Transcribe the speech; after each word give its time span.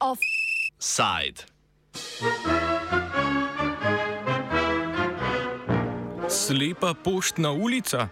Offside. 0.00 1.44
Slepa 6.28 6.94
poštna 6.94 7.50
ulica. 7.50 8.08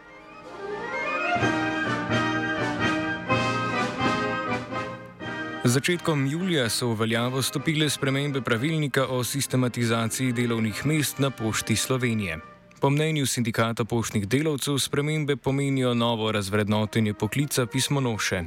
Začetkom 5.69 6.27
julija 6.27 6.69
so 6.69 6.89
v 6.89 7.01
veljavo 7.01 7.43
stopile 7.43 7.91
spremembe 7.91 8.41
pravilnika 8.41 9.07
o 9.07 9.25
sistematizaciji 9.25 10.33
delovnih 10.33 10.87
mest 10.87 11.19
na 11.19 11.31
pošti 11.31 11.77
Slovenije. 11.77 12.39
Po 12.81 12.91
mnenju 12.91 13.27
sindikata 13.27 13.85
poštnih 13.85 14.29
delavcev 14.29 14.79
spremembe 14.79 15.37
pomenijo 15.37 15.95
novo 15.95 16.33
razvrednotenje 16.33 17.15
poklica 17.15 17.67
pismonoše. 17.67 18.45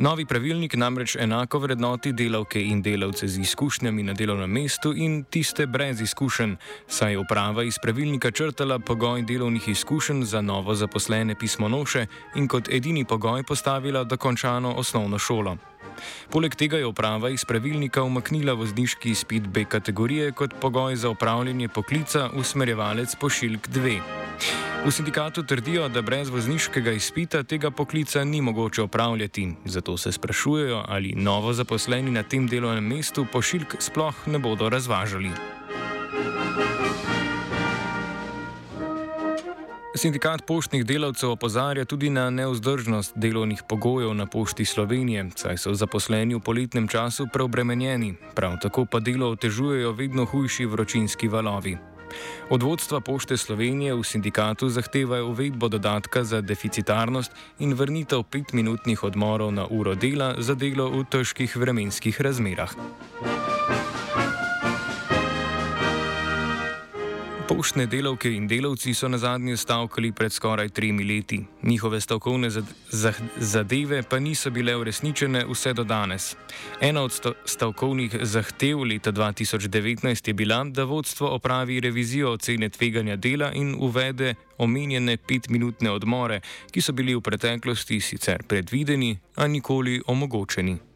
Novi 0.00 0.24
pravilnik 0.24 0.74
namreč 0.80 1.12
enako 1.20 1.58
vrednoti 1.60 2.14
delavke 2.16 2.60
in 2.64 2.78
delavce 2.82 3.26
z 3.28 3.42
izkušnjami 3.44 4.02
na 4.02 4.12
delovnem 4.16 4.50
mestu 4.50 4.94
in 4.96 5.24
tiste 5.24 5.66
brez 5.66 6.00
izkušenj, 6.00 6.54
saj 6.88 7.12
je 7.12 7.18
uprava 7.18 7.64
iz 7.64 7.76
pravilnika 7.82 8.30
črtala 8.30 8.78
pogoj 8.78 9.22
delovnih 9.22 9.68
izkušenj 9.68 10.22
za 10.24 10.40
novo 10.40 10.74
zaposlene 10.74 11.34
pismonoše 11.34 12.06
in 12.34 12.48
kot 12.48 12.68
edini 12.72 13.04
pogoj 13.04 13.42
postavila 13.42 14.04
dokončano 14.04 14.72
osnovno 14.72 15.18
šolo. 15.18 15.56
Poleg 16.30 16.54
tega 16.54 16.80
je 16.80 16.86
uprava 16.86 17.30
iz 17.30 17.44
pravilnika 17.44 18.02
umaknila 18.02 18.52
vozniški 18.52 19.10
izpit 19.10 19.46
B 19.46 19.64
kategorije 19.64 20.32
kot 20.32 20.54
pogoj 20.60 20.96
za 20.96 21.10
upravljanje 21.10 21.68
poklica 21.68 22.30
usmerjevalec 22.34 23.16
pošiljk 23.20 23.68
2. 23.68 24.00
V 24.80 24.90
sindikatu 24.90 25.42
trdijo, 25.42 25.88
da 25.88 26.00
brez 26.02 26.28
vozniškega 26.32 26.92
izpita 26.96 27.42
tega 27.42 27.70
poklica 27.70 28.24
ni 28.24 28.40
mogoče 28.40 28.82
opravljati, 28.82 29.52
zato 29.64 29.89
se 29.96 30.12
sprašujejo, 30.12 30.84
ali 30.88 31.12
novo 31.16 31.52
zaposleni 31.52 32.10
na 32.10 32.22
tem 32.22 32.46
delovnem 32.46 32.84
mestu 32.84 33.26
pošiljk 33.32 33.76
sploh 33.78 34.14
ne 34.26 34.38
bodo 34.38 34.68
razvažali. 34.68 35.30
Sindikat 40.00 40.46
poštnih 40.46 40.84
delavcev 40.86 41.30
opozarja 41.30 41.84
tudi 41.84 42.10
na 42.10 42.30
neuzdržnost 42.30 43.12
delovnih 43.16 43.62
pogojev 43.68 44.14
na 44.14 44.26
pošti 44.26 44.64
Slovenije, 44.64 45.26
saj 45.36 45.58
so 45.58 45.74
zaposleni 45.74 46.34
v 46.34 46.40
poletnem 46.40 46.88
času 46.88 47.26
preobremenjeni, 47.32 48.14
prav 48.34 48.56
tako 48.62 48.86
pa 48.86 49.00
delo 49.00 49.28
otežujejo 49.30 49.92
vedno 49.92 50.24
hujši 50.24 50.66
vročinski 50.66 51.28
valovi. 51.28 51.76
Od 52.50 52.62
vodstva 52.62 53.00
pošte 53.00 53.36
Slovenije 53.36 53.94
v 53.94 54.04
sindikatu 54.04 54.68
zahtevajo 54.68 55.30
uvedbo 55.30 55.68
dodatka 55.68 56.24
za 56.24 56.40
deficitarnost 56.40 57.32
in 57.58 57.74
vrnitev 57.74 58.22
petminutnih 58.22 59.04
odmorov 59.04 59.52
na 59.52 59.66
uro 59.66 59.94
dela 59.94 60.34
za 60.38 60.54
delo 60.54 60.90
v 60.90 61.04
težkih 61.04 61.56
vremenskih 61.56 62.20
razmerah. 62.20 63.39
Poštne 67.50 67.88
delavke 67.90 68.30
in 68.30 68.44
delavci 68.46 68.92
so 68.94 69.08
na 69.08 69.18
zadnje 69.18 69.56
stavkali 69.56 70.12
pred 70.12 70.32
skoraj 70.32 70.68
tremi 70.68 71.04
leti. 71.04 71.40
Njihove 71.62 72.00
stavkovne 72.00 72.48
zadeve 73.36 74.02
pa 74.02 74.18
niso 74.18 74.50
bile 74.50 74.76
uresničene 74.76 75.42
vse 75.48 75.72
do 75.72 75.84
danes. 75.84 76.36
Ena 76.80 77.02
od 77.02 77.34
stavkovnih 77.44 78.14
zahtev 78.22 78.84
leta 78.84 79.12
2019 79.12 80.28
je 80.28 80.34
bila, 80.34 80.64
da 80.64 80.84
vodstvo 80.84 81.28
opravi 81.28 81.80
revizijo 81.80 82.32
ocene 82.32 82.68
tveganja 82.68 83.16
dela 83.16 83.52
in 83.52 83.74
uvede 83.78 84.34
omenjene 84.58 85.16
petminutne 85.16 85.90
odmore, 85.90 86.40
ki 86.70 86.80
so 86.80 86.92
bili 86.92 87.14
v 87.14 87.20
preteklosti 87.20 88.00
sicer 88.00 88.42
predvideni, 88.46 89.18
a 89.36 89.46
nikoli 89.46 90.02
omogočeni. 90.06 90.89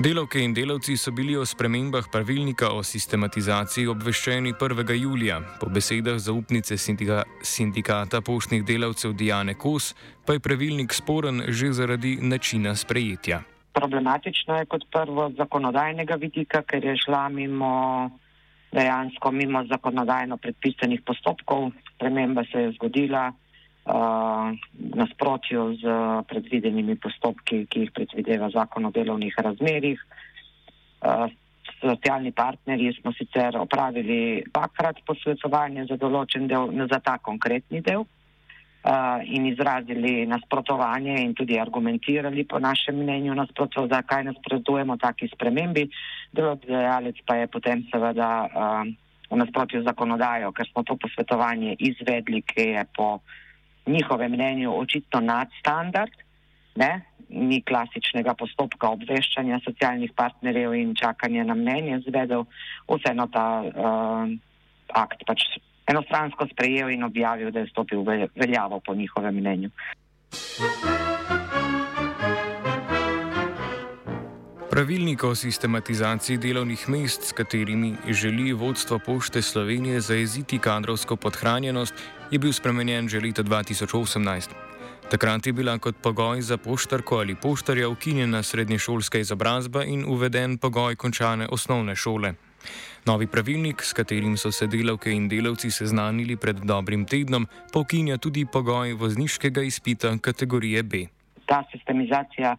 Delavke 0.00 0.38
in 0.38 0.52
delavci 0.52 0.94
so 0.96 1.10
bili 1.10 1.34
o 1.36 1.44
spremembah 1.44 2.06
pravilnika 2.06 2.68
o 2.70 2.82
sistematizaciji 2.86 3.88
obveščeni 3.90 4.52
1. 4.54 4.92
julija. 4.94 5.40
Po 5.58 5.66
besedah 5.66 6.20
zaupnice 6.22 6.76
sindika, 6.78 7.24
sindikata 7.42 8.20
poštnih 8.20 8.62
delavcev 8.62 9.16
Dijane 9.18 9.56
Kos 9.58 9.96
pa 10.26 10.36
je 10.36 10.44
pravilnik 10.44 10.94
sporen 10.94 11.42
že 11.48 11.72
zaradi 11.72 12.14
načina 12.22 12.76
sprejetja. 12.76 13.40
Problematično 13.74 14.60
je 14.60 14.68
kot 14.70 14.86
prvo 14.92 15.30
z 15.32 15.36
zakonodajnega 15.42 16.14
vidika, 16.14 16.62
ker 16.62 16.84
je 16.84 16.94
šla 17.02 17.28
mimo 17.28 17.72
dejansko 18.70 19.32
mimo 19.32 19.64
zakonodajno 19.66 20.36
predpisanih 20.36 21.02
postopkov. 21.02 21.72
Sprememba 21.96 22.46
se 22.52 22.68
je 22.68 22.72
zgodila 22.78 23.32
nasprotju 24.94 25.76
z 25.80 25.84
predvidenimi 26.28 26.96
postopki, 26.96 27.66
ki 27.66 27.86
jih 27.86 27.92
predvideva 27.92 28.50
zakon 28.50 28.86
o 28.86 28.90
delovnih 28.90 29.34
razmerih. 29.38 30.00
Socialni 31.80 32.32
partnerji 32.32 32.92
smo 33.00 33.12
sicer 33.12 33.56
opravili 33.56 34.42
dvakrat 34.50 35.00
posvetovanje 35.06 35.86
za 35.88 35.96
določen 35.96 36.48
del, 36.48 36.72
za 36.90 36.98
ta 37.00 37.18
konkretni 37.18 37.80
del 37.80 38.04
in 39.28 39.46
izrazili 39.46 40.26
nasprotovanje 40.26 41.18
in 41.20 41.34
tudi 41.34 41.58
argumentirali 41.60 42.44
po 42.48 42.58
našem 42.58 42.96
mnenju 42.96 43.34
nasprotov, 43.34 43.88
zakaj 43.90 44.24
nasprotujemo 44.24 44.96
taki 44.96 45.28
spremembi. 45.28 45.88
Delodajalec 46.32 47.20
pa 47.26 47.36
je 47.36 47.46
potem 47.52 47.84
seveda 47.92 48.48
v 49.28 49.36
nasprotju 49.36 49.82
z 49.82 49.84
zakonodajo, 49.84 50.52
ker 50.56 50.66
smo 50.72 50.82
to 50.88 50.96
posvetovanje 50.96 51.76
izvedli, 51.78 52.40
ki 52.42 52.72
je 52.78 52.84
po 52.96 53.20
njihovem 53.88 54.32
mnenju 54.32 54.72
očitno 54.78 55.20
nadstandard, 55.20 56.12
ne? 56.76 56.92
ni 57.28 57.60
klasičnega 57.60 58.32
postopka 58.40 58.88
obveščanja 58.96 59.58
socialnih 59.60 60.14
partnerjev 60.16 60.72
in 60.78 60.94
čakanja 60.96 61.44
na 61.44 61.54
mnenje 61.58 61.98
zvedel, 62.06 62.46
vseeno 62.88 63.28
ta 63.32 63.44
uh, 63.68 64.32
akt 64.96 65.26
pač 65.28 65.44
enostransko 65.92 66.48
sprejel 66.54 66.94
in 66.96 67.04
objavil, 67.04 67.52
da 67.52 67.64
je 67.64 67.72
stopil 67.72 68.00
v 68.04 68.30
veljavo 68.32 68.80
po 68.80 68.96
njihovem 68.96 69.40
mnenju. 69.42 69.70
Pravilnik 74.78 75.24
o 75.24 75.34
sistematizaciji 75.34 76.38
delovnih 76.38 76.88
mest, 76.88 77.22
s 77.22 77.32
katerimi 77.32 77.96
želi 78.08 78.52
vodstvo 78.52 78.98
pošte 78.98 79.42
Slovenije 79.42 80.00
zajeziti 80.00 80.58
kadrovsko 80.58 81.16
podhranjenost, 81.16 81.94
je 82.30 82.38
bil 82.38 82.52
spremenjen 82.52 83.08
že 83.08 83.20
leta 83.20 83.42
2018. 83.42 84.48
Takrat 85.10 85.46
je 85.46 85.52
bila 85.52 85.78
kot 85.78 85.96
pogoj 86.02 86.40
za 86.42 86.56
poštarko 86.56 87.18
ali 87.18 87.34
poštarja 87.34 87.88
ukinjena 87.88 88.42
srednješolska 88.42 89.18
izobrazba 89.18 89.84
in 89.84 90.04
uveden 90.06 90.58
pogoj 90.58 90.96
končane 90.96 91.48
osnovne 91.50 91.96
šole. 91.96 92.34
Novi 93.04 93.26
pravilnik, 93.26 93.82
s 93.82 93.92
katerim 93.92 94.36
so 94.36 94.52
se 94.52 94.66
delavke 94.66 95.10
in 95.10 95.28
delavci 95.28 95.70
seznanili 95.70 96.36
pred 96.36 96.56
dobrim 96.56 97.04
tednom, 97.04 97.48
pa 97.72 97.80
ukinja 97.80 98.18
tudi 98.18 98.46
pogoj 98.52 98.92
vozniškega 98.92 99.62
izpita 99.62 100.18
kategorije 100.18 100.82
B. 100.82 101.06
Ta 101.46 101.64
sistemizacija 101.72 102.56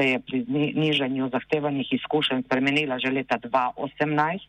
se 0.00 0.08
je 0.08 0.18
pri 0.20 0.44
nižanju 0.74 1.28
zahtevanih 1.28 1.92
izkušenj 1.92 2.42
spremenila 2.48 2.96
že 2.98 3.12
leta 3.12 3.36
2018. 3.36 4.48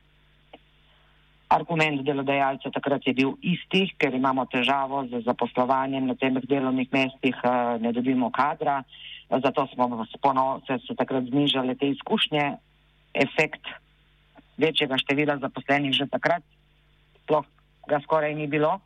Argument 1.52 2.02
delodajalca 2.08 2.72
takrat 2.72 3.04
je 3.08 3.14
bil 3.14 3.36
isti, 3.44 3.92
ker 4.00 4.16
imamo 4.16 4.46
težavo 4.48 5.04
z 5.12 5.20
zaposlovanjem 5.28 6.08
na 6.08 6.16
teh 6.16 6.32
delovnih 6.32 6.88
mestih, 6.92 7.36
eh, 7.44 7.80
ne 7.84 7.92
dobimo 7.92 8.32
kadra, 8.32 8.84
zato 9.28 9.68
smo 9.74 10.06
spono, 10.16 10.62
se, 10.68 10.96
takrat 10.96 11.28
znižale 11.28 11.76
te 11.76 11.92
izkušnje. 11.92 12.56
Efekt 13.14 13.68
večjega 14.58 14.96
števila 14.98 15.36
zaposlenih 15.44 15.92
že 15.92 16.08
takrat, 16.08 16.44
sploh 17.24 17.44
ga 17.88 18.00
skoraj 18.00 18.36
ni 18.36 18.48
bilo. 18.48 18.80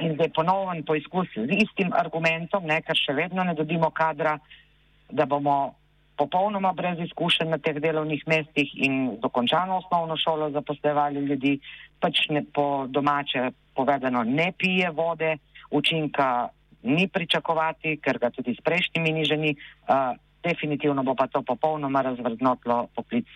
In 0.00 0.16
zdaj 0.16 0.32
ponoven 0.32 0.82
poizkus 0.82 1.28
z 1.36 1.52
istim 1.52 1.92
argumentom, 1.92 2.64
ne, 2.64 2.80
ker 2.80 2.96
še 2.96 3.12
vedno 3.12 3.44
ne 3.44 3.54
dobimo 3.54 3.92
kadra, 3.92 4.40
da 5.10 5.26
bomo 5.26 5.74
popolnoma 6.16 6.72
brez 6.72 6.98
izkušenj 7.00 7.50
na 7.50 7.58
teh 7.58 7.80
delovnih 7.82 8.22
mestih 8.26 8.70
in 8.74 9.16
dokončano 9.22 9.76
osnovno 9.76 10.16
šolo 10.16 10.50
zaposlevali 10.50 11.20
ljudi, 11.20 11.58
pač 12.00 12.28
ne 12.30 12.44
po 12.54 12.86
domače 12.88 13.50
povedano 13.74 14.22
ne 14.24 14.52
pije 14.58 14.90
vode, 14.90 15.36
učinka 15.70 16.48
ni 16.82 17.08
pričakovati, 17.08 17.96
ker 17.96 18.18
ga 18.18 18.30
tudi 18.30 18.54
s 18.54 18.62
prejšnjimi 18.62 19.12
niženi, 19.12 19.56
uh, 19.56 20.14
definitivno 20.44 21.02
bo 21.02 21.14
pa 21.14 21.26
to 21.26 21.42
popolnoma 21.42 22.02
razvrdnotlo 22.02 22.88
poklic 22.94 23.26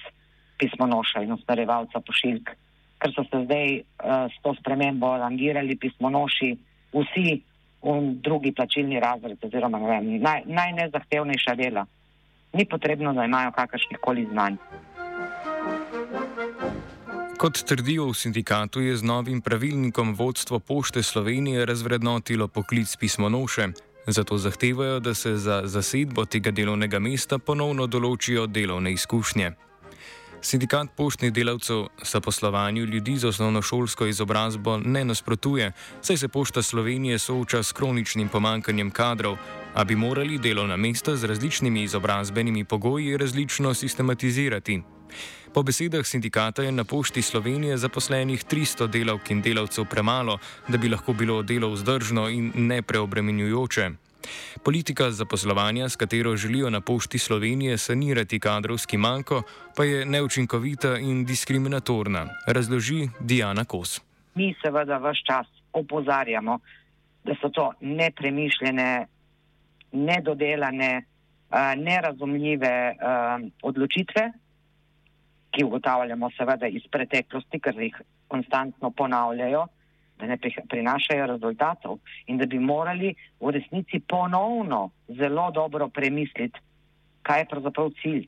pismonoša 0.59 1.23
in 1.25 1.33
usmerjevalca 1.33 2.01
pošiljk, 2.01 2.51
ker 2.99 3.15
so 3.15 3.25
se 3.31 3.45
zdaj 3.45 3.79
uh, 3.79 4.29
s 4.29 4.43
to 4.43 4.55
spremembo 4.61 5.17
rangirali 5.17 5.77
pismonoši 5.77 6.55
vsi 6.93 7.41
drugi 8.13 8.53
plačilni 8.53 9.01
razred 9.01 9.45
oziroma 9.45 9.79
ne 9.79 9.89
vem, 9.89 10.21
naj, 10.23 10.43
najnezahtevnejša 10.47 11.55
dela 11.55 11.87
ni 12.53 12.65
potrebno, 12.65 13.13
da 13.13 13.25
imajo 13.25 13.53
kakršnih 13.53 13.99
koli 14.01 14.27
znanj. 14.31 14.57
Kot 17.39 17.63
trdijo 17.63 18.09
v 18.11 18.15
sindikatu, 18.15 18.81
je 18.81 18.97
z 18.97 19.03
novim 19.03 19.41
pravilnikom 19.41 20.15
vodstvo 20.15 20.59
Pošte 20.59 21.03
Slovenije 21.03 21.67
razvrednotilo 21.67 22.49
poklic 22.49 22.97
pismonoše, 22.97 23.69
zato 24.07 24.39
zahtevajo, 24.39 25.01
da 25.01 25.15
se 25.15 25.37
za 25.37 25.63
zasedbo 25.65 26.25
tega 26.25 26.51
delovnega 26.51 26.99
mesta 26.99 27.39
ponovno 27.39 27.87
določijo 27.87 28.47
delovne 28.47 28.93
izkušnje. 28.93 29.53
Sindikat 30.43 30.89
poštnih 30.97 31.33
delavcev 31.33 31.87
zaposlovanju 32.03 32.85
ljudi 32.85 33.17
z 33.17 33.25
osnovnošolsko 33.25 34.07
izobrazbo 34.07 34.79
ne 34.79 35.05
nasprotuje, 35.05 35.73
saj 36.03 36.17
se 36.17 36.29
Pošta 36.29 36.63
Slovenije 36.63 37.19
sooča 37.19 37.63
s 37.63 37.73
kroničnim 37.73 38.29
pomankanjem 38.29 38.91
kadrov, 38.91 39.37
a 39.75 39.85
bi 39.85 39.97
morali 39.97 40.39
delovna 40.39 40.77
mesta 40.77 41.17
z 41.17 41.25
različnimi 41.25 41.83
izobrazbenimi 41.83 42.65
pogoji 42.65 43.17
različno 43.17 43.75
sistematizirati. 43.75 44.83
Po 45.55 45.63
besedah 45.63 46.07
sindikata 46.07 46.63
je 46.63 46.73
na 46.73 46.85
Pošti 46.85 47.23
Slovenije 47.23 47.77
zaposlenih 47.77 48.45
300 48.45 48.87
delavk 48.87 49.31
in 49.31 49.43
delavcev 49.43 49.85
premalo, 49.85 50.39
da 50.69 50.79
bi 50.79 50.89
lahko 50.89 51.13
bilo 51.13 51.43
delo 51.43 51.71
vzdržno 51.71 52.29
in 52.29 52.53
nepreobremenjujoče. 52.55 54.08
Politika 54.65 55.11
zaposlovanja, 55.11 55.89
s 55.89 55.97
katero 55.97 56.37
želijo 56.37 56.71
na 56.71 56.81
Pošti 56.81 57.19
Slovenije 57.19 57.79
sanirati 57.79 58.41
kadrovski 58.41 58.97
manjko, 58.97 59.43
pa 59.77 59.85
je 59.85 60.05
neučinkovita 60.07 60.99
in 60.99 61.25
diskriminatorna, 61.25 62.27
razloži 62.47 63.09
Diana 63.21 63.65
Kos. 63.65 64.01
Mi 64.35 64.55
seveda 64.63 64.99
vse 64.99 65.25
čas 65.27 65.47
opozarjamo, 65.73 66.59
da 67.25 67.35
so 67.41 67.49
to 67.49 67.73
nepremišljene, 67.81 69.07
nedodelane, 69.93 71.05
nerazumljive 71.77 72.95
odločitve, 73.63 74.33
ki 75.51 75.65
ugotavljamo 75.65 76.31
seveda 76.37 76.67
iz 76.67 76.83
preteklosti, 76.91 77.61
ker 77.61 77.81
jih 77.81 77.97
konstantno 78.29 78.91
ponavljajo 78.91 79.67
da 80.19 80.27
ne 80.27 80.39
prinašajo 80.69 81.27
rezultatov 81.27 81.99
in 82.27 82.39
da 82.39 82.47
bi 82.47 82.59
morali 82.59 83.15
v 83.41 83.51
resnici 83.51 84.01
ponovno 84.01 84.91
zelo 85.09 85.51
dobro 85.51 85.89
premisliti, 85.89 86.61
kaj 87.23 87.41
je 87.41 87.49
pravzaprav 87.51 87.91
cilj. 88.03 88.27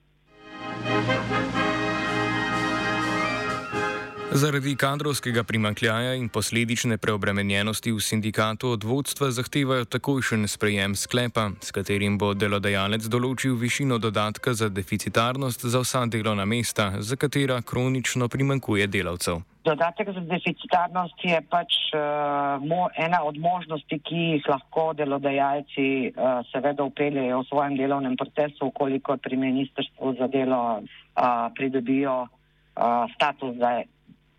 Zaradi 4.33 4.77
kadrovskega 4.77 5.43
primankljaja 5.43 6.15
in 6.15 6.29
posledične 6.29 6.99
preobremenjenosti 6.99 7.93
v 7.93 8.01
sindikatu 8.01 8.69
od 8.71 8.85
vodstva 8.85 9.31
zahtevajo 9.31 9.85
takojšen 9.85 10.49
sprejem 10.49 10.95
sklepa, 10.97 11.51
s 11.61 11.75
katerim 11.75 12.19
bo 12.19 12.31
delodajalec 12.35 13.09
določil 13.11 13.59
višino 13.59 13.99
dodatka 13.99 14.55
za 14.55 14.69
deficitarnost 14.69 15.67
za 15.67 15.83
vsa 15.83 16.07
delovna 16.07 16.45
mesta, 16.47 16.93
za 17.03 17.17
katera 17.17 17.59
kronično 17.63 18.29
primankuje 18.29 18.87
delavcev. 18.87 19.43
Dodatek 19.65 20.09
za 20.17 20.21
deficitarnost 20.25 21.21
je 21.21 21.37
pač 21.53 21.75
uh, 21.93 22.57
mo, 22.65 22.89
ena 22.97 23.21
od 23.29 23.37
možnosti, 23.37 23.99
ki 23.99 24.21
jih 24.35 24.49
lahko 24.49 24.93
delodajalci 24.97 25.87
uh, 26.09 26.41
seveda 26.49 26.87
upeljejo 26.89 27.43
v 27.43 27.49
svojem 27.49 27.77
delovnem 27.77 28.17
procesu, 28.17 28.71
ukoliko 28.73 29.19
pri 29.21 29.37
ministrstvu 29.37 30.15
za 30.17 30.31
delo 30.33 30.81
uh, 30.81 31.53
pridobijo 31.55 32.25
uh, 32.25 33.05
status 33.15 33.57
za 33.61 33.83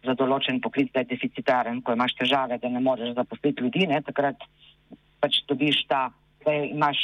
za 0.02 0.16
določen 0.18 0.58
poklic, 0.62 0.90
da 0.94 1.04
je 1.04 1.12
deficitaren, 1.14 1.82
ko 1.86 1.94
imaš 1.94 2.16
težave, 2.18 2.58
da 2.58 2.70
ne 2.74 2.82
moreš 2.82 3.14
zaposliti 3.18 3.62
ljudi, 3.62 3.86
ne, 3.90 4.02
takrat 4.02 4.42
pač 5.22 5.44
dobiš 5.50 5.84
ta, 5.90 6.08
da 6.46 6.56
imaš 6.66 7.04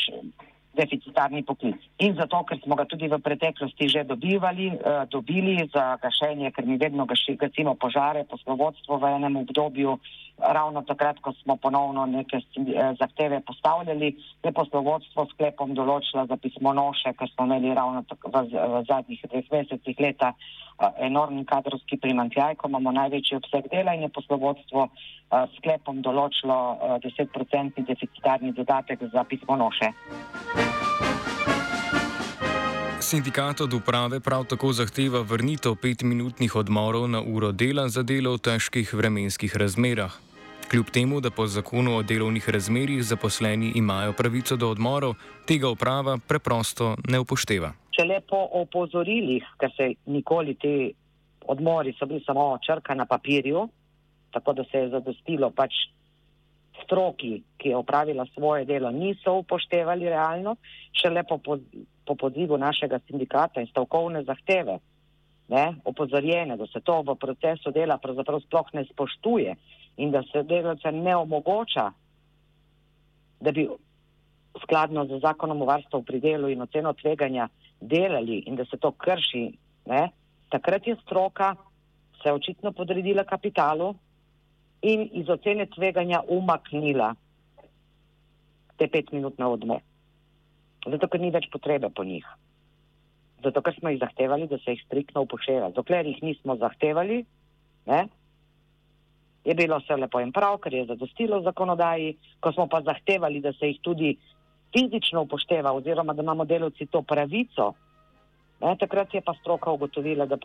deficitarni 0.77 1.43
poklic. 1.43 1.81
In 2.05 2.15
zato, 2.15 2.43
ker 2.47 2.61
smo 2.61 2.77
ga 2.77 2.85
tudi 2.85 3.09
v 3.09 3.19
preteklosti 3.19 3.89
že 3.89 4.05
dobivali, 4.05 4.69
uh, 4.77 5.03
dobili 5.09 5.65
za 5.73 5.97
gašenje, 6.01 6.53
ker 6.53 6.65
mi 6.69 6.77
vedno 6.77 7.09
gaši, 7.09 7.35
gasimo 7.35 7.75
požare, 7.75 8.23
poslovodstvo 8.29 9.01
v 9.01 9.13
enem 9.17 9.41
obdobju, 9.43 9.97
ravno 10.37 10.81
takrat, 10.81 11.19
ko 11.19 11.33
smo 11.43 11.55
ponovno 11.55 12.05
neke 12.05 12.37
uh, 12.37 12.97
zahteve 12.99 13.41
postavljali, 13.41 14.15
je 14.43 14.51
poslovodstvo 14.51 15.27
sklepom 15.33 15.73
določila 15.75 16.27
za 16.29 16.37
pismonoše, 16.37 17.13
ker 17.17 17.29
smo 17.33 17.47
imeli 17.49 17.73
ravno 17.73 18.03
v, 18.05 18.17
v, 18.33 18.43
v 18.53 18.83
zadnjih 18.87 19.25
dveh 19.31 19.51
mesecih 19.51 19.99
leta 19.99 20.33
uh, 20.33 20.91
enormni 21.09 21.45
kadrovski 21.45 21.97
primankljaj, 21.97 22.55
ko 22.55 22.69
imamo 22.69 22.93
največji 22.99 23.39
obseg 23.41 23.69
dela 23.73 23.97
in 23.97 24.05
je 24.05 24.13
poslovodstvo 24.13 24.87
uh, 24.87 24.91
sklepom 25.57 26.01
določilo 26.05 26.59
uh, 26.77 26.97
10% 27.01 27.85
deficitarni 27.89 28.53
dodatek 28.53 29.09
za 29.13 29.23
pismonoše. 29.23 29.93
Sindikat 33.07 33.61
od 33.61 33.73
uprave 33.73 34.19
prav 34.19 34.43
tako 34.51 34.73
zahteva 34.73 35.21
vrnitev 35.21 35.77
petminutnih 35.81 36.55
odmorov 36.55 37.07
na 37.07 37.21
uro 37.21 37.51
dela 37.51 37.87
za 37.89 38.03
delo 38.03 38.35
v 38.35 38.41
težkih 38.43 38.93
vremenskih 38.93 39.55
razmerah. 39.55 40.26
Kljub 40.71 40.85
temu, 40.93 41.21
da 41.21 41.29
po 41.31 41.45
zakonu 41.47 41.95
o 41.97 42.03
delovnih 42.03 42.49
razmerjih 42.49 43.03
zaposleni 43.03 43.71
imajo 43.75 44.13
pravico 44.13 44.55
do 44.55 44.69
odmorov, 44.69 45.13
tega 45.47 45.69
uprava 45.69 46.17
preprosto 46.27 46.95
ne 47.07 47.19
upošteva. 47.23 47.71
Če 47.95 48.03
le 48.03 48.17
po 48.27 48.41
opozorilih, 48.61 49.45
ker 49.59 49.71
se 49.77 49.93
nikoli 50.05 50.57
ti 50.59 50.73
odmori 51.47 51.95
so 51.95 52.05
bili 52.05 52.19
samo 52.25 52.49
črka 52.65 52.95
na 52.99 53.05
papirju, 53.05 53.63
tako 54.31 54.53
da 54.53 54.67
se 54.71 54.83
je 54.83 54.89
zadostilo 54.89 55.49
pač 55.55 55.71
stroki, 56.83 57.41
ki 57.57 57.69
je 57.69 57.77
opravila 57.77 58.27
svoje 58.33 58.65
delo, 58.65 58.91
niso 58.91 59.39
upoštevali 59.39 60.11
realno, 60.11 60.57
še 60.91 61.09
le 61.09 61.23
po 61.23 61.39
po 62.07 62.15
pozivu 62.15 62.57
našega 62.57 62.99
sindikata 63.07 63.61
in 63.61 63.67
stavkovne 63.67 64.23
zahteve, 64.23 64.79
ne, 65.47 65.65
opozorjene, 65.83 66.55
da 66.57 66.67
se 66.67 66.79
to 66.79 67.01
v 67.07 67.15
procesu 67.19 67.71
dela 67.71 67.97
pravzaprav 67.97 68.39
sploh 68.45 68.69
ne 68.73 68.83
spoštuje 68.87 69.55
in 69.97 70.11
da 70.11 70.23
se 70.31 70.43
delavce 70.43 70.91
ne 70.91 71.15
omogoča, 71.15 71.91
da 73.39 73.51
bi 73.51 73.67
skladno 74.61 75.05
z 75.05 75.19
zakonom 75.21 75.61
o 75.61 75.65
varstvu 75.65 76.03
pri 76.03 76.19
delu 76.19 76.49
in 76.49 76.61
oceno 76.61 76.93
tveganja 76.93 77.47
delali 77.81 78.43
in 78.45 78.55
da 78.55 78.65
se 78.65 78.77
to 78.77 78.91
krši, 78.91 79.51
ne, 79.85 80.09
takrat 80.49 80.87
je 80.87 80.95
stroka 81.03 81.55
se 82.23 82.31
očitno 82.31 82.71
podredila 82.71 83.23
kapitalu 83.23 83.95
in 84.81 85.09
iz 85.13 85.29
ocene 85.29 85.65
tveganja 85.65 86.21
umaknila 86.27 87.13
te 88.77 88.87
petminutne 88.87 89.45
odmore. 89.45 89.81
Zato, 90.87 91.07
ker 91.07 91.21
ni 91.21 91.31
več 91.33 91.49
potrebe 91.51 91.89
po 91.89 92.05
njih. 92.07 92.25
Zato, 93.43 93.61
ker 93.61 93.75
smo 93.75 93.89
jih 93.89 93.99
zahtevali, 93.99 94.47
da 94.47 94.59
se 94.61 94.75
jih 94.75 94.83
striktno 94.85 95.25
upošteva. 95.25 95.71
Dokler 95.75 96.05
jih 96.05 96.21
nismo 96.23 96.55
zahtevali, 96.61 97.23
ne, 97.89 98.05
je 99.47 99.55
bilo 99.55 99.77
vse 99.79 99.95
lepo 99.95 100.19
in 100.19 100.31
prav, 100.35 100.57
ker 100.59 100.73
je 100.73 100.85
zadostilo 100.85 101.39
zakonodaji. 101.41 102.17
Ko 102.43 102.51
smo 102.51 102.67
pa 102.67 102.81
zahtevali, 102.83 103.39
da 103.39 103.53
se 103.53 103.71
jih 103.71 103.79
tudi 103.81 104.17
fizično 104.75 105.23
upošteva, 105.23 105.71
oziroma 105.71 106.13
da 106.13 106.21
imamo 106.21 106.45
delovci 106.45 106.85
to 106.91 107.01
pravico, 107.01 107.73
ne, 108.61 108.75
takrat 108.79 109.13
je 109.13 109.21
pa 109.21 109.33
stroka 109.39 109.71
ugotovila, 109.71 110.25
da 110.25 110.37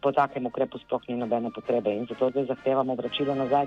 po 0.00 0.12
takem 0.12 0.46
ukrepu 0.46 0.78
sploh 0.78 1.02
ni 1.08 1.16
nobene 1.16 1.50
potrebe 1.50 1.90
in 1.90 2.06
zato 2.06 2.30
zdaj 2.30 2.44
zahtevamo 2.54 2.94
vračilo 2.94 3.34
nazaj. 3.34 3.66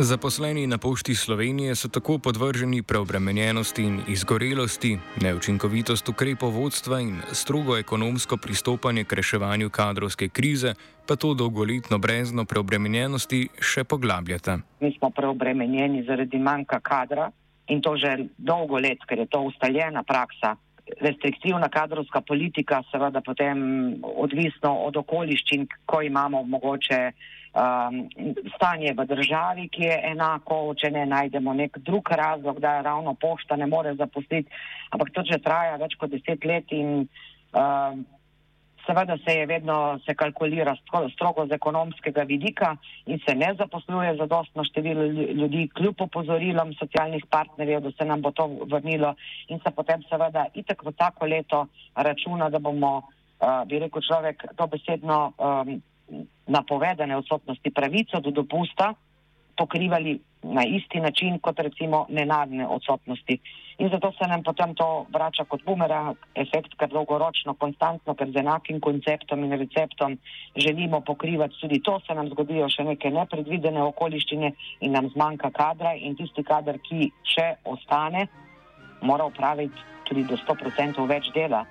Zaposleni 0.00 0.66
na 0.66 0.78
pošti 0.78 1.14
Slovenije 1.14 1.74
so 1.74 1.88
tako 1.88 2.18
podvrženi 2.18 2.82
preobremenjenosti 2.82 3.82
in 3.82 4.00
izgorelosti, 4.08 4.98
neučinkovitost 5.20 6.08
ukrepov 6.08 6.50
vodstva 6.50 7.00
in 7.00 7.16
strogo 7.32 7.76
ekonomsko 7.76 8.36
pristopanje 8.36 9.04
k 9.04 9.12
reševanju 9.12 9.70
kadrovske 9.70 10.28
krize, 10.28 10.74
pa 11.06 11.16
to 11.16 11.34
dolgoletno 11.34 11.98
brezno 11.98 12.44
preobremenjenosti 12.44 13.48
še 13.60 13.84
poglabljata. 13.84 14.58
Mi 14.80 14.92
smo 14.98 15.10
preobremenjeni 15.10 16.04
zaradi 16.06 16.38
manjka 16.38 16.78
kadra 16.80 17.30
in 17.66 17.82
to 17.82 17.96
že 17.96 18.28
dolgo 18.38 18.78
let, 18.78 19.02
ker 19.08 19.18
je 19.18 19.26
to 19.26 19.40
ustaljena 19.50 20.02
praksa. 20.02 20.54
Restriktivna 21.00 21.68
kadrovska 21.68 22.20
politika, 22.20 22.84
seveda 22.92 23.20
potem 23.20 23.58
odvisno 24.02 24.76
od 24.86 24.96
okoliščin, 24.96 25.66
ko 25.86 26.02
imamo 26.02 26.42
mogoče 26.42 27.10
um, 27.54 28.02
stanje 28.56 28.92
v 28.96 29.06
državi, 29.06 29.68
ki 29.68 29.82
je 29.82 29.96
enako, 30.12 30.74
če 30.74 30.90
ne 30.90 31.06
najdemo 31.06 31.54
nek 31.54 31.78
drug 31.78 32.10
razlog, 32.10 32.60
da 32.60 32.80
ravno 32.80 33.14
pošta 33.14 33.56
ne 33.56 33.66
more 33.66 33.94
zaposliti, 33.94 34.50
ampak 34.90 35.12
to 35.14 35.24
že 35.24 35.42
traja 35.44 35.76
več 35.76 35.96
kot 35.98 36.10
deset 36.10 36.44
let 36.44 36.72
in 36.72 37.08
um, 37.52 38.06
seveda 38.88 39.18
se 39.24 39.34
je 39.34 39.46
vedno 39.46 39.98
se 40.06 40.14
kalkulira 40.14 40.76
strogo 41.12 41.46
z 41.46 41.52
ekonomskega 41.52 42.22
vidika 42.22 42.76
in 43.06 43.20
se 43.28 43.34
ne 43.34 43.54
zaposluje 43.58 44.16
za 44.16 44.26
dostno 44.26 44.64
število 44.64 45.04
ljudi, 45.40 45.68
kljub 45.76 46.00
opozorilom 46.00 46.72
socialnih 46.74 47.26
partnerjev, 47.30 47.80
da 47.80 47.90
se 47.92 48.04
nam 48.04 48.22
bo 48.22 48.30
to 48.30 48.46
vrnilo 48.70 49.14
in 49.48 49.60
se 49.60 49.70
potem 49.76 50.02
seveda 50.08 50.46
itak 50.54 50.84
v 50.84 50.92
tako 50.92 51.26
leto 51.26 51.66
računa, 51.94 52.48
da 52.48 52.58
bomo, 52.58 52.96
uh, 52.98 53.68
bi 53.68 53.78
rekel 53.78 54.02
človek, 54.02 54.44
to 54.56 54.66
besedno 54.66 55.32
um, 55.36 55.82
napovedane 56.46 57.16
odsotnosti 57.16 57.70
pravico 57.70 58.20
do 58.20 58.30
dopusta 58.30 58.94
pokrivali 59.56 60.20
na 60.42 60.62
isti 60.64 61.00
način 61.00 61.38
kot 61.38 61.58
recimo 61.58 62.06
nenadne 62.08 62.66
odsotnosti. 62.66 63.38
In 63.78 63.88
zato 63.90 64.12
se 64.12 64.26
nam 64.28 64.42
potem 64.42 64.74
to 64.74 65.06
vrača 65.14 65.44
kot 65.44 65.62
bumerang 65.64 66.16
efekt, 66.34 66.74
ker 66.78 66.88
dolgoročno, 66.90 67.54
konstantno, 67.54 68.14
ker 68.14 68.30
z 68.30 68.42
enakim 68.42 68.80
konceptom 68.80 69.44
in 69.44 69.54
receptom 69.58 70.18
želimo 70.56 71.00
pokrivati 71.00 71.60
tudi 71.60 71.82
to, 71.82 72.00
se 72.06 72.14
nam 72.14 72.28
zgodijo 72.28 72.68
še 72.68 72.84
neke 72.84 73.10
nepredvidene 73.10 73.82
okoliščine 73.82 74.52
in 74.80 74.92
nam 74.92 75.10
zmanjka 75.14 75.50
kadra 75.50 75.94
in 75.94 76.16
tisti 76.18 76.42
kader, 76.42 76.78
ki 76.88 77.10
še 77.34 77.48
ostane, 77.64 78.26
mora 79.02 79.26
upraviti 79.30 79.86
tudi 80.10 80.26
do 80.26 80.38
100% 80.42 81.06
več 81.06 81.30
dela. 81.34 81.64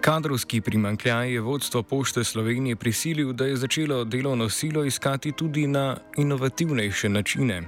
Kadrovski 0.00 0.60
primankljaj 0.60 1.32
je 1.32 1.40
vodstvo 1.40 1.82
Pošte 1.82 2.24
Slovenije 2.24 2.76
prisilil, 2.76 3.32
da 3.32 3.46
je 3.46 3.56
začelo 3.56 4.04
delovno 4.04 4.48
silo 4.48 4.84
iskati 4.84 5.32
tudi 5.32 5.66
na 5.66 5.96
inovativnejše 6.16 7.08
načine. 7.08 7.62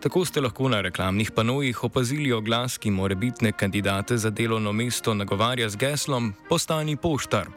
Tako 0.00 0.24
ste 0.24 0.40
lahko 0.40 0.68
na 0.68 0.80
reklamnih 0.80 1.30
panojih 1.30 1.84
opazili 1.84 2.32
oglas, 2.32 2.78
ki 2.78 2.90
morebitne 2.90 3.52
kandidate 3.52 4.16
za 4.16 4.30
delovno 4.30 4.72
mesto 4.72 5.14
nagovarja 5.14 5.68
z 5.68 5.76
geslom: 5.76 6.34
Postani 6.48 6.96
poštar. 6.96 7.48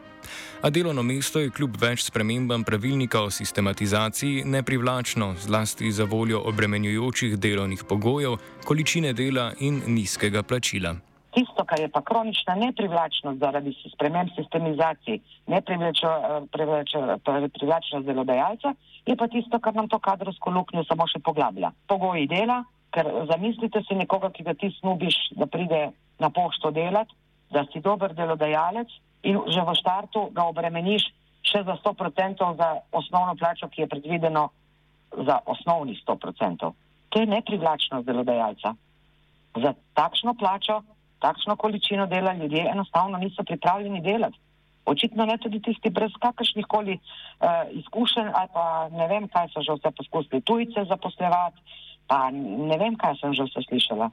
A 0.62 0.70
delovno 0.70 1.02
mesto 1.02 1.40
je 1.40 1.50
kljub 1.50 1.76
več 1.80 2.04
spremembam 2.04 2.64
pravilnika 2.64 3.20
o 3.20 3.30
sistematizaciji 3.30 4.44
neprivlačno, 4.44 5.34
zlasti 5.40 5.92
za 5.92 6.04
voljo 6.04 6.40
obremenjujočih 6.40 7.36
delovnih 7.38 7.84
pogojev, 7.88 8.36
količine 8.64 9.12
dela 9.12 9.52
in 9.60 9.82
nizkega 9.86 10.42
plačila. 10.42 10.96
Tisto, 11.36 11.68
kar 11.68 11.76
je 11.80 11.88
pa 11.92 12.00
kronična 12.00 12.54
neprivlačnost 12.56 13.38
zaradi 13.38 13.74
sprememb 13.92 14.30
sistemizacij, 14.38 15.20
neprivlačnost 15.52 18.06
delodajalca, 18.06 18.74
je 19.06 19.16
pa 19.16 19.28
tisto, 19.28 19.58
kar 19.60 19.74
nam 19.76 19.88
to 19.92 19.98
kadrovsko 20.00 20.50
luknjo 20.50 20.84
samo 20.88 21.06
še 21.12 21.18
poglablja. 21.20 21.70
Pogoji 21.92 22.26
dela, 22.30 22.64
ker 22.96 23.06
zamislite 23.28 23.82
si 23.84 23.94
nekoga, 24.00 24.30
ki 24.32 24.42
ga 24.48 24.54
ti 24.56 24.72
snubiš, 24.78 25.16
da 25.36 25.44
pride 25.46 25.92
na 26.24 26.28
pošto 26.32 26.72
delati, 26.72 27.12
da 27.52 27.68
si 27.68 27.84
dober 27.84 28.16
delodajalec 28.16 28.88
in 29.28 29.36
že 29.52 29.60
v 29.60 29.76
štartu 29.76 30.32
ga 30.32 30.48
obremeniš 30.48 31.04
še 31.46 31.62
za 31.68 31.76
100% 31.84 32.56
za 32.56 32.80
osnovno 32.96 33.36
plačo, 33.36 33.68
ki 33.68 33.84
je 33.84 33.92
predvideno 33.92 34.48
za 35.12 35.38
osnovni 35.46 36.00
100%. 36.00 36.72
To 37.08 37.20
je 37.20 37.26
neprivlačnost 37.26 38.06
delodajalca. 38.06 38.74
Za 39.56 39.74
takšno 39.94 40.34
plačo 40.34 40.82
takšno 41.18 41.56
količino 41.56 42.06
dela 42.06 42.32
ljudje 42.32 42.68
enostavno 42.72 43.18
niso 43.18 43.44
pripravljeni 43.44 44.00
delati. 44.00 44.38
Očitno 44.86 45.26
ne 45.26 45.38
tudi 45.38 45.62
tisti 45.62 45.90
brez 45.90 46.10
kakršnih 46.20 46.66
koli 46.68 46.94
uh, 46.94 47.48
izkušenj 47.70 48.28
ali 48.34 48.48
pa 48.52 48.88
ne 48.88 49.08
vem, 49.08 49.28
kaj 49.28 49.48
so 49.48 49.62
že 49.62 49.72
vse 49.72 49.90
poskusili 49.90 50.40
tujce 50.40 50.84
zaposlevati, 50.88 51.60
pa 52.06 52.30
ne 52.30 52.78
vem, 52.78 52.94
kaj 52.96 53.18
sem 53.20 53.34
že 53.34 53.48
vse 53.48 53.66
slišala. 53.68 54.10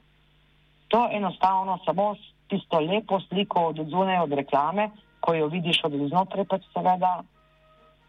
To 0.87 1.09
enostavno 1.11 1.77
samo 1.85 2.15
tisto 2.49 2.79
lepo 2.79 3.19
sliko 3.19 3.59
od 3.69 3.85
zunaj 3.89 4.19
od 4.23 4.33
reklame, 4.33 4.89
ko 5.19 5.33
jo 5.33 5.47
vidiš 5.47 5.83
od 5.83 5.93
znotraj, 6.09 6.45
pa 6.45 6.57
seveda 6.73 7.23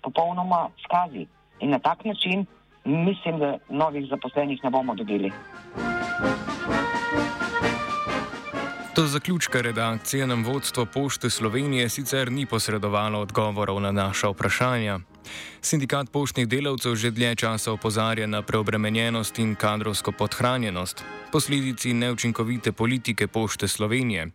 popolnoma 0.03 0.69
skazi. 0.85 1.27
In 1.61 1.71
na 1.71 1.79
tak 1.79 2.05
način 2.05 2.47
mislim, 2.85 3.39
da 3.39 3.59
novih 3.69 4.09
zaposlenih 4.09 4.65
ne 4.65 4.71
bomo 4.71 4.95
dobili. 4.95 5.33
Do 8.97 9.07
zaključka 9.07 9.61
redakcije 9.61 10.27
nam 10.27 10.45
vodstvo 10.45 10.87
Pošte 10.87 11.31
Slovenije 11.31 11.89
sicer 11.89 12.33
ni 12.33 12.47
posredovalo 12.47 13.21
odgovorov 13.21 13.81
na 13.81 13.93
naša 13.93 14.29
vprašanja. 14.29 15.01
Sindikat 15.61 16.11
poštnih 16.11 16.49
delavcev 16.49 16.95
že 16.95 17.11
dlje 17.11 17.35
časa 17.35 17.73
opozarja 17.73 18.27
na 18.27 18.43
preobremenjenost 18.43 19.39
in 19.39 19.55
kadrovsko 19.55 20.13
podhranjenost, 20.13 21.05
posledici 21.33 21.95
neučinkovite 21.95 22.73
politike 22.73 23.27
Pošte 23.27 23.69
Slovenije. 23.69 24.31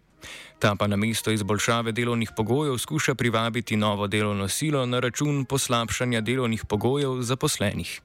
Ta 0.60 0.76
pa 0.76 0.88
na 0.88 0.96
mesto 0.96 1.32
izboljšave 1.32 1.92
delovnih 1.92 2.32
pogojev 2.36 2.78
skuša 2.78 3.16
privabiti 3.16 3.76
novo 3.76 4.08
delovno 4.08 4.48
silo 4.48 4.86
na 4.86 5.00
račun 5.00 5.46
poslabšanja 5.46 6.22
delovnih 6.22 6.66
pogojev 6.66 7.22
zaposlenih. 7.22 8.02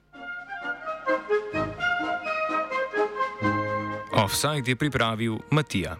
Offside 4.13 4.71
je 4.71 4.75
pripravil 4.75 5.37
Matija. 5.51 5.97